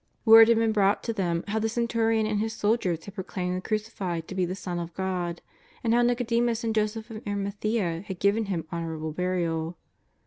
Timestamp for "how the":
1.49-1.69